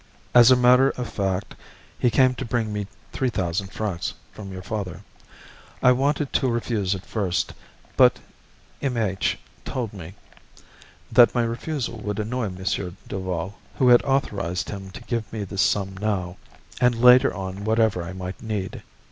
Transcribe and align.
As 0.33 0.49
a 0.49 0.55
matter 0.55 0.89
of 0.89 1.07
fact, 1.07 1.53
he 1.99 2.09
came 2.09 2.33
to 2.33 2.43
bring 2.43 2.73
me 2.73 2.87
three 3.11 3.29
thousand 3.29 3.67
francs 3.67 4.15
from 4.31 4.51
your 4.51 4.63
father. 4.63 5.01
I 5.83 5.91
wanted 5.91 6.33
to 6.33 6.47
refuse 6.49 6.95
at 6.95 7.05
first, 7.05 7.53
but 7.97 8.17
M. 8.81 8.97
H. 8.97 9.37
told 9.63 9.93
me 9.93 10.15
that 11.11 11.35
my 11.35 11.43
refusal 11.43 11.99
would 11.99 12.17
annoy 12.17 12.45
M. 12.45 12.57
Duval, 13.07 13.59
who 13.75 13.89
had 13.89 14.01
authorized 14.01 14.71
him 14.71 14.89
to 14.89 15.03
give 15.03 15.31
me 15.31 15.43
this 15.43 15.61
sum 15.61 15.95
now, 15.97 16.37
and 16.81 16.95
later 16.99 17.31
on 17.31 17.63
whatever 17.63 18.01
I 18.01 18.11
might 18.13 18.41
need. 18.41 18.81